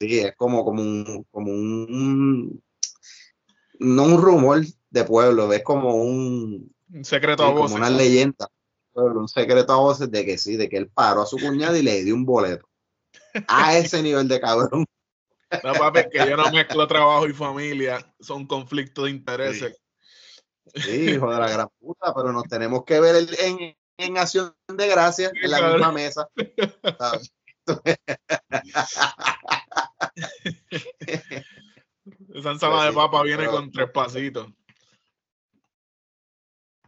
[0.00, 2.64] Sí, es como, como un, como un,
[3.78, 7.76] no un rumor de pueblo, es como un, Un secreto Sí, a como voces.
[7.76, 8.48] una leyenda,
[8.94, 11.82] un secreto a voces de que sí, de que él paró a su cuñada y
[11.82, 12.68] le dio un boleto.
[13.48, 14.84] A ese nivel de cabrón.
[15.62, 18.12] No, papi, es que yo no mezclo trabajo y familia.
[18.20, 19.80] Son conflictos de intereses.
[20.74, 24.88] Sí, hijo de la gran puta, pero nos tenemos que ver en, en acción de
[24.88, 26.28] gracias en la misma mesa.
[26.98, 27.32] ¿sabes?
[32.34, 34.48] Esa ensalada de sí, papa viene pero- con tres pasitos.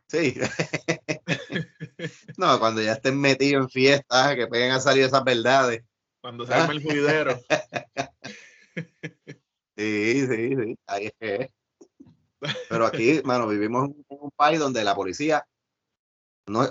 [0.09, 0.35] Sí.
[2.37, 5.83] No, cuando ya estén metidos en fiestas, que peguen a salir esas verdades.
[6.21, 7.39] Cuando se arma el juidero.
[9.77, 11.51] Sí, sí, sí, ahí es que es.
[12.69, 15.47] Pero aquí, mano, vivimos en un, país donde la policía
[16.49, 16.67] no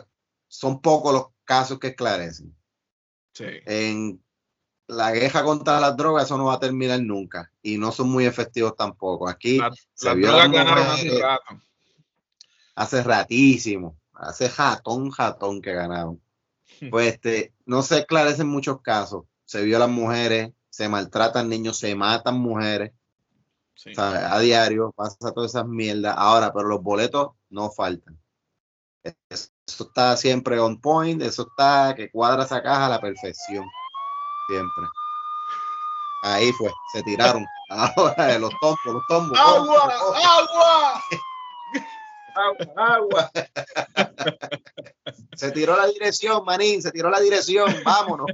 [0.49, 2.53] son pocos los casos que esclarecen.
[3.33, 3.45] Sí.
[3.65, 4.21] En
[4.87, 7.49] la guerra contra las drogas, eso no va a terminar nunca.
[7.61, 9.29] Y no son muy efectivos tampoco.
[9.29, 11.61] Aquí La- se Las drogas ganaron hace rato.
[12.77, 13.97] Hace ratísimo.
[14.13, 16.21] Hace jatón, jatón que ganaron.
[16.91, 19.25] Pues este, no se esclarecen muchos casos.
[19.45, 22.93] Se vio a las mujeres, se maltratan niños, se matan mujeres.
[23.97, 26.15] A diario pasa todas esas mierdas.
[26.17, 28.19] Ahora, pero los boletos no faltan.
[29.03, 29.49] Eso
[29.83, 33.65] está siempre on point, eso está que cuadra esa caja a la perfección.
[34.47, 34.83] Siempre.
[36.23, 37.45] Ahí fue, se tiraron.
[37.69, 39.39] Ahora los tombos, los tombos.
[39.39, 39.93] ¡Agua!
[40.23, 41.03] ¡Agua!
[42.37, 43.31] agua, agua.
[45.35, 48.27] se tiró la dirección, manín, se tiró la dirección, vámonos.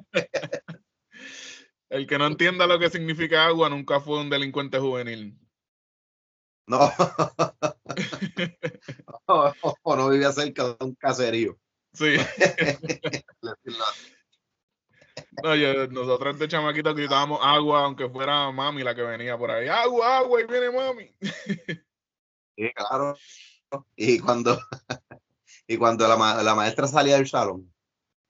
[1.90, 5.38] El que no entienda lo que significa agua nunca fue un delincuente juvenil.
[6.68, 6.80] No.
[9.28, 9.54] no,
[9.86, 11.58] no, no vivía cerca de un caserío.
[11.94, 12.16] Sí.
[15.44, 19.68] No, yo- nosotros de chamaquitos gritábamos agua, aunque fuera mami la que venía por ahí.
[19.68, 21.12] Agua, agua, y viene mami.
[22.56, 23.16] Sí, claro.
[23.96, 24.60] Y cuando,
[25.68, 27.74] y cuando la, ma- la maestra salía del salón,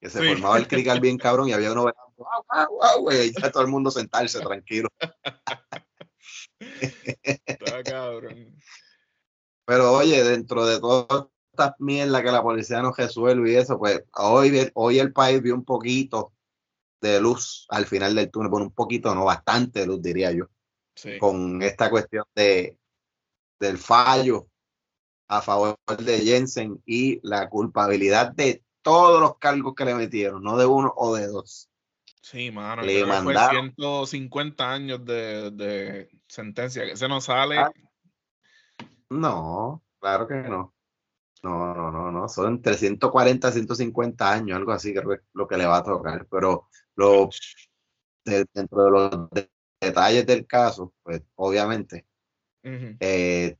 [0.00, 0.26] que se Sí.
[0.26, 3.62] formaba el crical bien cabrón y había uno velando, agua, agua, agua, y ya todo
[3.62, 4.88] el mundo sentarse tranquilo.
[7.46, 8.56] Está cabrón.
[9.66, 14.02] Pero oye, dentro de todas estas mierdas que la policía no resuelve y eso, pues
[14.14, 16.32] hoy, hoy el país vio un poquito
[17.00, 20.46] de luz al final del túnel, bueno, un poquito, no bastante luz, diría yo,
[20.94, 21.18] Sí.
[21.18, 22.78] con esta cuestión de
[23.60, 24.48] del fallo
[25.28, 30.56] a favor de Jensen y la culpabilidad de todos los cargos que le metieron, no
[30.56, 31.70] de uno o de dos.
[32.20, 32.82] Sí, mano.
[32.82, 33.74] Le que fue mandaron.
[33.76, 36.84] 150 años de, de sentencia.
[36.86, 37.58] Que se nos sale.
[37.58, 37.70] Ah.
[39.10, 40.74] No, claro que no.
[41.42, 42.28] No, no, no, no.
[42.28, 45.84] Son entre 140 150 años, algo así, creo que es lo que le va a
[45.84, 46.26] tocar.
[46.30, 47.28] Pero lo,
[48.24, 52.06] de- dentro de los de- detalles del caso, pues obviamente
[53.00, 53.58] eh,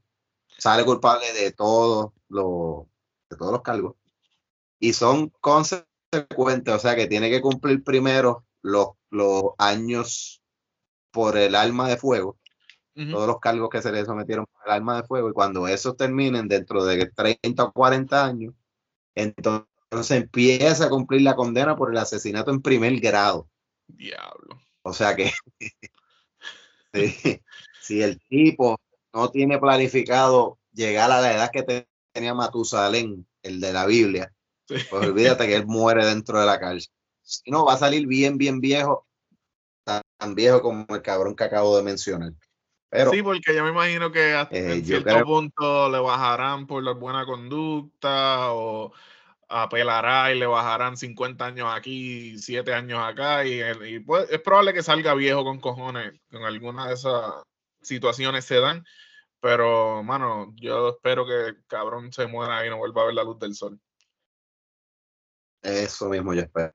[0.65, 2.87] sale culpable de todos los
[3.29, 3.97] de todos los cargos
[4.79, 10.43] y son consecuentes, o sea que tiene que cumplir primero los, los años
[11.11, 12.39] por el arma de fuego
[12.95, 15.99] todos los cargos que se le sometieron por el arma de fuego y cuando esos
[15.99, 18.55] terminen dentro de 30 o 40 años,
[19.17, 23.51] entonces empieza a cumplir la condena por el asesinato en primer grado.
[23.89, 24.63] Diablo.
[24.83, 25.33] O sea que
[26.95, 27.41] si,
[27.83, 28.79] si el tipo
[29.15, 34.33] no tiene planificado llegar a la edad que te- tenía Matusalén, el de la Biblia,
[34.67, 36.91] pues olvídate que él muere dentro de la cárcel.
[37.23, 39.07] Si no, va a salir bien, bien viejo,
[39.85, 42.33] tan, viejo como el cabrón que acabo de mencionar.
[42.91, 46.67] Pero sí, porque yo me imagino que hasta Eh, en cierto creo- punto le bajarán
[46.67, 48.93] por la buena conducta o
[49.49, 54.83] apelará y le bajarán 50 años aquí, 7 años acá y pues, es probable que
[54.83, 57.33] salga viejo con cojones con alguna de esas
[57.83, 58.85] situaciones se dan,
[59.45, 63.25] pero mano, yo espero que el cabrón se muera y no vuelva a ver la
[63.25, 63.79] luz del sol.
[65.61, 66.73] Eso mismo yo espero.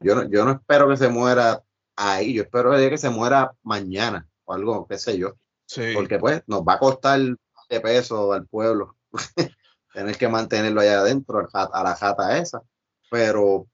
[0.00, 1.62] Yo no, yo no espero que se muera
[1.94, 5.34] ahí, yo espero que se muera mañana o algo, qué sé yo,
[5.66, 8.96] Sí, porque pues nos va a costar de peso al pueblo
[9.92, 12.62] tener que mantenerlo allá adentro, a la jata esa,
[13.10, 13.66] pero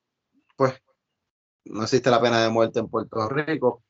[0.57, 0.75] pues
[1.67, 3.85] no existe la pena de muerte en Puerto Rico,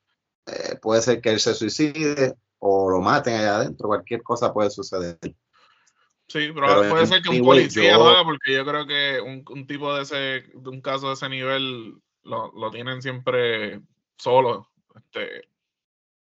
[0.45, 4.69] Eh, puede ser que él se suicide o lo maten allá adentro, cualquier cosa puede
[4.69, 5.17] suceder.
[5.21, 9.43] sí, pero, pero puede ser que un policía lo haga porque yo creo que un,
[9.49, 10.15] un tipo de ese,
[10.53, 13.81] de un caso de ese nivel lo, lo tienen siempre
[14.17, 15.49] solo, este,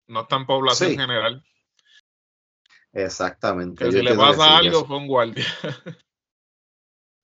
[0.08, 0.96] no está en población Sí.
[0.96, 1.44] general.
[2.92, 3.84] Exactamente.
[3.84, 4.86] Que si le pasa algo, eso.
[4.86, 5.44] fue un guardia.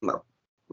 [0.03, 0.25] No,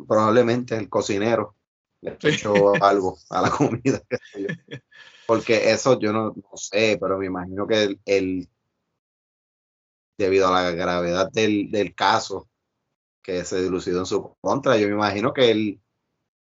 [0.08, 1.56] probablemente el cocinero
[2.02, 2.30] le Sí.
[2.30, 4.02] echó algo a la comida.
[5.28, 8.50] Porque eso yo no, no sé, pero me imagino que el, el-
[10.18, 12.48] debido a la gravedad del, del caso
[13.22, 15.80] que se dilucidó en su contra, yo me imagino que él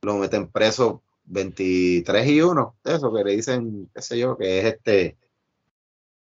[0.02, 4.64] lo meten preso 23 y 1, eso que le dicen, qué sé yo, que es
[4.64, 5.18] este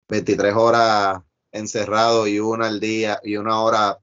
[0.07, 3.99] 23 horas encerrado y una al día y una hora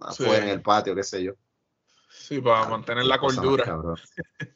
[0.00, 0.48] afuera Sí.
[0.50, 1.34] en el patio, qué sé yo.
[2.10, 3.64] Sí, para Ah, mantener la más cordura.
[3.64, 3.94] Tú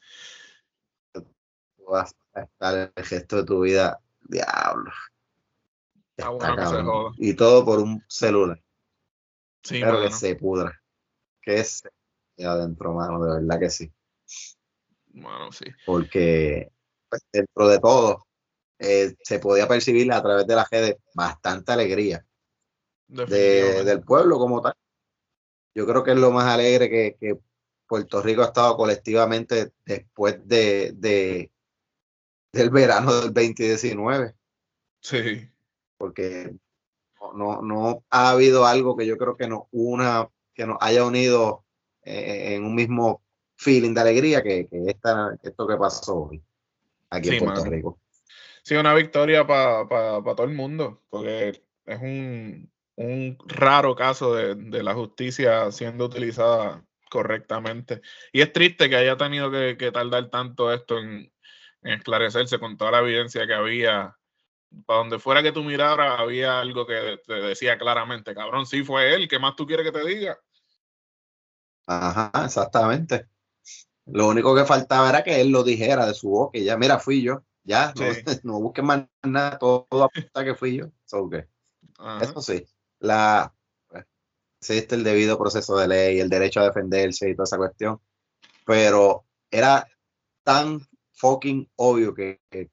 [1.87, 4.91] vas a estar el resto de tu vida, diablo.
[6.15, 6.85] Está Está bueno que se cabrón.
[6.85, 7.11] joda.
[7.17, 8.61] Y todo por un celular.
[9.63, 10.81] Sí, Pero que se pudra.
[11.41, 11.89] Que se
[12.45, 13.91] adentro, mano, de verdad que sí.
[15.13, 15.65] Mano, sí.
[15.85, 16.71] Porque
[17.09, 18.27] pues, dentro de todo
[18.79, 22.23] eh, se podía percibir a través de las redes bastante alegría
[23.07, 24.73] de- del pueblo como tal.
[25.73, 27.39] Yo creo que es lo más alegre que, que
[27.87, 31.51] Puerto Rico ha estado colectivamente después de, de,
[32.57, 34.33] del verano del 2019,
[35.01, 35.49] Sí.
[35.97, 36.53] porque
[37.35, 41.65] no, no, ha habido algo que yo creo que nos una, que nos haya unido
[42.03, 43.23] eh, en un mismo
[43.55, 46.43] feeling de alegría que, que esta, esto que pasó hoy
[47.09, 47.71] aquí Sí, en Puerto mano.
[47.71, 47.99] Rico.
[48.63, 49.87] Sí, una victoria para
[50.35, 56.83] todo el mundo, porque es un, un raro caso de, de la justicia siendo utilizada
[57.09, 58.01] correctamente.
[58.33, 61.31] Y es triste que haya tenido que, que tardar tanto esto en,
[61.81, 64.15] en esclarecerse con toda la evidencia que había.
[64.85, 69.13] Para donde fuera que tú miraras, había algo que te decía claramente, cabrón, sí fue
[69.13, 70.37] él, ¿qué más tú quieres que te diga?
[71.87, 73.27] Ajá, exactamente.
[74.05, 76.99] Lo único que faltaba era que él lo dijera de su boca y ya, mira,
[76.99, 77.43] fui yo.
[77.63, 78.21] Ya, no, Sí.
[78.43, 80.87] no busquen más nada, todo, todo apunta que fui yo.
[81.05, 81.29] So
[81.99, 82.23] Ajá.
[82.23, 82.65] Eso sí,
[82.99, 83.53] la,
[83.87, 84.05] pues,
[84.61, 87.99] existe el debido proceso de ley, el derecho a defenderse y toda esa cuestión,
[88.65, 89.85] pero era
[90.43, 90.79] tan
[91.17, 92.69] fucking obvio que, que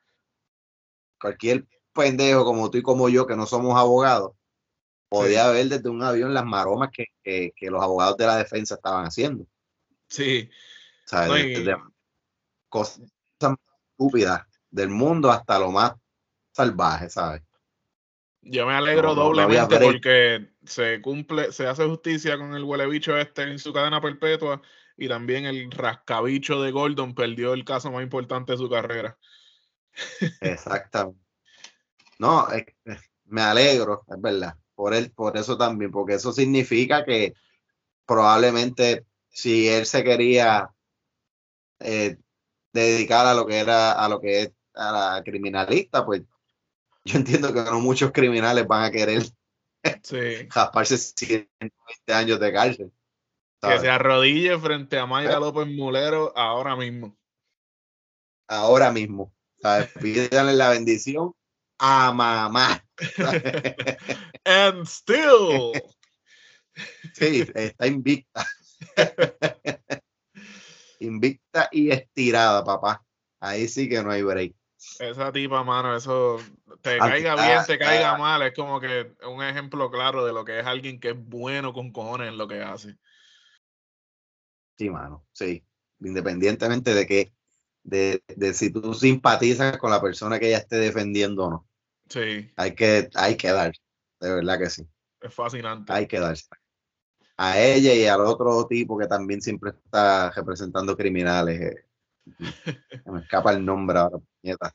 [1.21, 4.33] cualquier pendejo como tú y como yo, que no somos abogados,
[5.09, 8.75] podía ver desde un avión las maromas que, que- que los abogados de la defensa
[8.75, 9.47] estaban haciendo.
[10.09, 10.51] Sí,
[11.07, 11.93] O sea, No,
[12.69, 13.03] cosas
[13.93, 15.93] estúpidas del mundo hasta lo más
[16.53, 17.43] salvaje, ¿sabes?
[18.43, 22.87] Yo me alegro No, no doblemente porque se cumple, se hace justicia con el huele
[22.87, 24.61] bicho este en su cadena perpetua
[24.97, 29.19] y también el rascabicho de Gordon perdió el caso más importante de su carrera.
[30.41, 31.21] Exactamente.
[32.19, 32.47] No,
[33.25, 37.35] me alegro, es verdad, por él, por eso también, porque eso significa que
[38.07, 40.71] probablemente si él se quería
[41.81, 42.17] eh,
[42.73, 46.23] dedicar a lo que era, a lo que es a la criminalista, pues
[47.05, 49.23] yo entiendo que no muchos criminales van a querer
[50.03, 50.49] Sí.
[50.51, 52.93] jasparse 120 años de cárcel.
[53.69, 55.41] Que se arrodille frente a Mayra.
[55.41, 57.17] López Mulero ahora mismo.
[58.49, 59.91] Ahora mismo, ¿sabes?
[60.01, 61.35] Pídanle la bendición
[61.79, 62.85] a mamá.
[64.45, 65.73] And still.
[67.15, 68.47] Sí, está invicta.
[71.01, 73.05] invicta y estirada, papá.
[73.41, 74.55] Ahí sí que no hay break.
[74.99, 76.39] Esa tipa, mano, eso
[76.83, 78.19] te Ah, caiga ah, bien, te caiga ah.
[78.19, 81.73] mal, es como que un ejemplo claro de lo que es alguien que es bueno
[81.73, 82.97] con cojones en lo que hace.
[84.79, 85.65] Sí, mano, sí.
[86.01, 87.33] Independientemente de que,
[87.83, 91.69] de, de si tú simpatizas con la persona que ella esté defendiendo o no.
[92.09, 93.73] Sí, Hay que, hay que dar,
[94.21, 94.87] de verdad que sí.
[95.21, 95.93] es fascinante.
[95.93, 96.45] Hay que darse.
[97.37, 101.61] A ella y al otro tipo que también siempre está representando criminales.
[101.61, 101.85] eh.
[103.07, 104.75] Me escapa el nombre ahora, puñeta.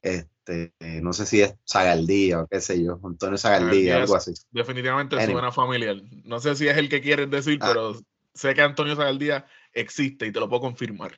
[0.00, 4.32] Este, no sé si es Zagaldía o qué sé yo, Antonio Zagaldía, algo así.
[4.50, 5.32] Definitivamente Anyway.
[5.32, 5.96] suena familiar.
[6.24, 7.66] No sé si es el que quieres decir, Ah.
[7.68, 7.92] pero
[8.38, 11.16] sé que Antonio Zagaldía existe y te lo puedo confirmar.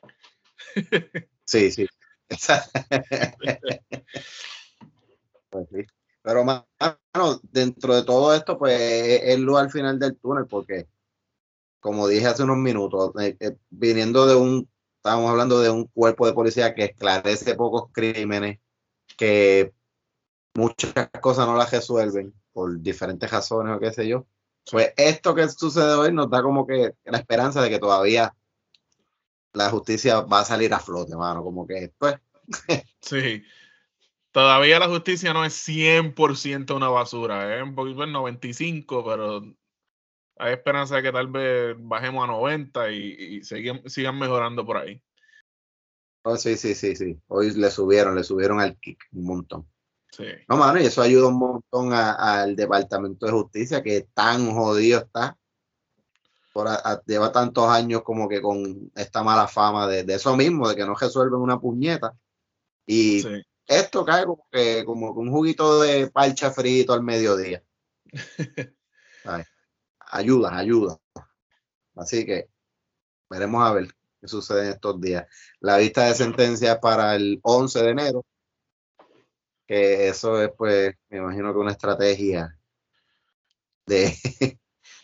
[1.43, 1.85] Sí, sí.
[5.49, 5.85] Pues sí.
[6.21, 6.65] Pero, mano,
[7.43, 10.87] dentro de todo esto, pues es luz al final del túnel, porque,
[11.81, 16.25] como dije hace unos minutos, eh, eh, viniendo de un, estábamos hablando de un cuerpo
[16.25, 18.59] de policía que esclarece pocos crímenes,
[19.17, 19.73] que
[20.53, 24.25] muchas cosas no las resuelven por diferentes razones o qué sé yo.
[24.69, 28.35] Pues esto que sucede hoy nos da como que la esperanza de que todavía
[29.53, 32.15] la justicia va a salir a flote, mano, como que pues
[33.01, 33.43] Sí.
[34.31, 39.41] Todavía la justicia no es 100% una basura, es un poquito el 95, pero
[40.37, 44.77] hay esperanza de que tal vez bajemos a 90 y, y sigan, sigan mejorando por
[44.77, 45.03] ahí.
[46.23, 47.19] Oh, sí, sí, sí, sí.
[47.27, 49.70] Hoy le subieron, le subieron al kick un montón.
[50.11, 50.25] Sí.
[50.49, 55.37] No, mano, y eso ayuda un montón al Departamento de Justicia, que tan jodido está.
[56.53, 60.35] Por a- a- lleva tantos años como que con esta mala fama de, de eso
[60.35, 62.13] mismo, de que no resuelven una puñeta.
[62.85, 63.41] Y Sí.
[63.67, 67.63] esto cae como que como un juguito de parcha frito al mediodía.
[69.23, 69.47] ¿Sabes?
[70.11, 70.99] Ayuda, ayuda.
[71.95, 72.49] Así que
[73.29, 73.87] veremos a ver
[74.19, 75.25] qué sucede en estos días.
[75.61, 78.25] La vista de sentencia es para el 11 de enero,
[79.71, 82.57] que eso es pues, me imagino que una estrategia
[83.85, 84.13] de,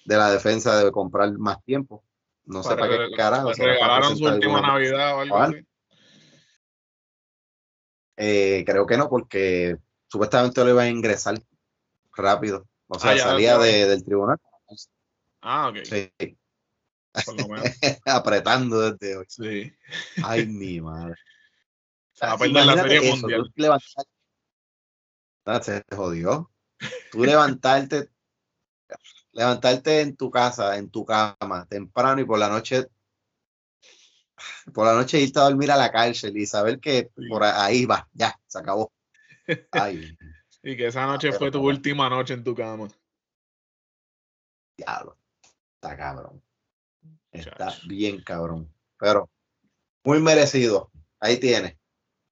[0.05, 2.03] de la defensa de comprar más tiempo.
[2.43, 3.51] No sé para, qué carajo.
[3.51, 5.55] para regalaron su última Navidad o algo Cabal.
[5.55, 5.67] así.
[8.17, 11.35] Eh, creo que no, porque supuestamente lo iban a ingresar
[12.13, 12.67] rápido.
[12.87, 14.37] O sea, Ah, ya, salía de- del tribunal.
[15.41, 15.77] Ah, ok.
[15.85, 16.11] Sí,
[17.25, 17.63] Por lo menos.
[18.05, 19.25] apretando desde hoy.
[19.29, 19.73] Sí.
[20.23, 21.15] Ay, mi madre.
[22.11, 23.49] Se va a perder la Serie Mundial.
[23.55, 24.16] levantar- Ah,
[25.61, 26.51] se jodió.
[27.11, 28.09] Tú levantarte,
[29.31, 32.87] levantarte en tu casa, en tu cama, temprano y por la noche
[34.73, 38.07] por la noche irte a dormir a la cárcel y saber que por ahí va,
[38.13, 38.91] ya, se acabó.
[39.71, 40.15] Ay,
[40.63, 42.89] Y que esa noche fue tu última noche en tu cama.
[44.75, 45.17] diablo.
[45.75, 46.43] Está cabrón.
[47.31, 47.87] Está Chacho.
[47.87, 48.69] bien cabrón.
[48.99, 49.29] Pero
[50.03, 50.91] muy merecido.
[51.19, 51.77] Ahí tiene.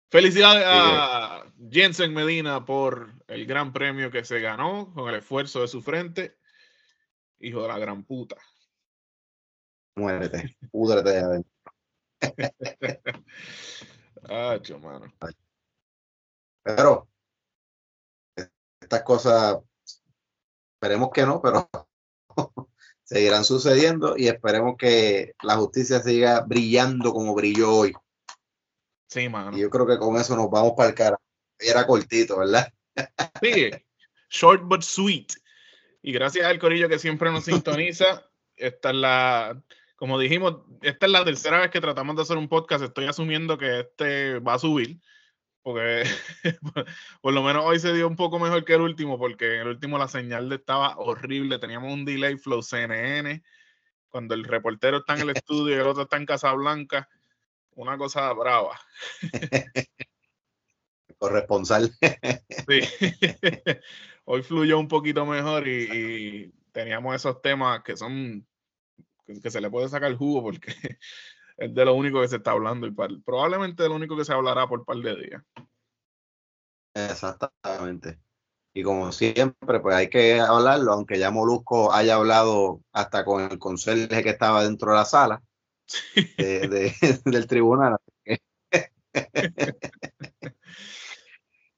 [0.10, 5.68] Felicidades a Jensen Medina por el gran premio que se ganó con el esfuerzo de
[5.68, 6.38] su frente.
[7.40, 8.38] Hijo de la gran puta.
[9.96, 10.58] Muérete.
[10.72, 11.52] Púdrete de adentro.
[14.28, 15.14] Ah, mano.
[16.64, 17.08] Pero
[18.82, 19.60] estas cosas,
[20.74, 21.70] esperemos que no, pero
[23.04, 27.94] seguirán sucediendo y esperemos que la justicia siga brillando como brilló hoy.
[29.08, 29.56] Sí, mano.
[29.56, 31.20] Y yo creo que con eso nos vamos para el cara.
[31.60, 32.72] Era cortito, ¿verdad?
[33.42, 33.72] Sí,
[34.30, 35.34] short but sweet.
[36.02, 38.30] Y gracias al corillo que siempre nos sintoniza.
[38.56, 39.64] Esta es la,
[39.96, 42.84] como dijimos, esta es la tercera vez que tratamos de hacer un podcast.
[42.84, 45.00] Estoy asumiendo que este va a subir,
[45.62, 46.04] porque
[47.22, 49.68] por, lo menos hoy se dio un poco mejor que el último, porque en el
[49.70, 51.60] último la señal estaba horrible.
[51.60, 53.44] Teníamos un delay flow CNN,
[54.10, 57.10] cuando el reportero está en el estudio y el otro está en Casablanca.
[57.72, 58.80] Una cosa brava.
[61.18, 61.92] Corresponsal.
[62.68, 62.80] Sí.
[64.26, 68.46] Hoy fluyó un poquito mejor y, y teníamos esos temas que son
[69.26, 70.74] que, se le puede sacar jugo porque
[71.58, 74.26] es de lo único que se está hablando y par- probablemente de lo único que
[74.26, 75.44] se hablará por par de días.
[76.96, 78.20] Exactamente.
[78.74, 83.58] Y como siempre, pues hay que hablarlo, aunque ya Molusco haya hablado hasta con el
[83.58, 85.42] conserje que estaba dentro de la sala
[86.38, 87.98] de- de- del tribunal.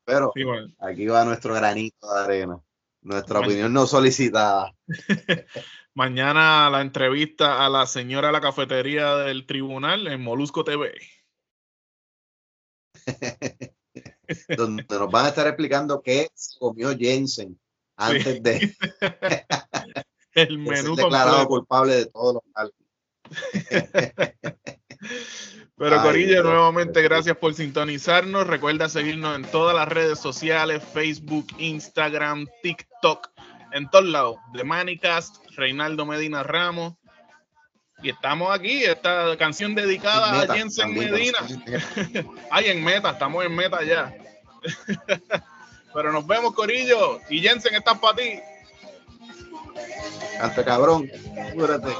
[0.08, 2.58] Pero Sí, bueno, aquí va nuestro granito de arena,
[3.02, 4.74] nuestra opinión no solicitada.
[5.94, 10.94] mañana la entrevista a la señora de la cafetería del tribunal en Molusco TV.
[14.58, 17.60] donde nos van a estar explicando qué comió Jensen
[17.98, 18.76] antes de,
[20.34, 21.50] El menú declarado completo.
[21.50, 22.76] culpable de todos los cargos.
[25.78, 28.48] Pero Corillo, nuevamente gracias por sintonizarnos.
[28.48, 33.30] Recuerda seguirnos en todas las redes sociales, Facebook, Instagram, TikTok,
[33.74, 34.38] en todos lados.
[34.54, 36.96] De Manicast, Reinaldo Medina Ramos.
[38.02, 41.38] Y estamos aquí, esta canción dedicada Meta, a Jensen también, Medina.
[42.52, 44.16] Ay, en meta, estamos en meta ya.
[45.94, 47.20] Pero nos vemos, Corillo.
[47.30, 48.40] Y Jensen, estás para ti.
[50.40, 51.10] Cante cabrón,
[51.54, 51.94] cúbrate.